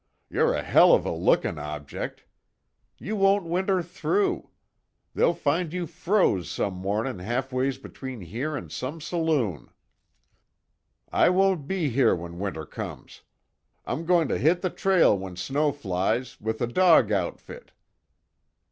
You're 0.31 0.55
a 0.55 0.63
hell 0.63 0.95
of 0.95 1.05
a 1.05 1.11
lookin' 1.11 1.59
object. 1.59 2.23
You 2.97 3.15
won't 3.15 3.45
winter 3.45 3.83
through. 3.83 4.49
They'll 5.13 5.35
find 5.35 5.71
you 5.71 5.85
froze 5.85 6.49
some 6.49 6.73
mornin' 6.73 7.19
half 7.19 7.53
ways 7.53 7.77
between 7.77 8.21
here 8.21 8.57
an' 8.57 8.71
some 8.71 8.99
saloon." 8.99 9.69
"I 11.11 11.29
won't 11.29 11.67
be 11.67 11.89
here 11.91 12.15
when 12.15 12.39
winter 12.39 12.65
comes. 12.65 13.21
I'm 13.85 14.07
going 14.07 14.27
to 14.29 14.39
hit 14.39 14.63
the 14.63 14.71
trail 14.71 15.15
when 15.15 15.35
snow 15.35 15.71
flies, 15.71 16.35
with 16.41 16.61
a 16.61 16.67
dog 16.67 17.11
outfit." 17.11 17.71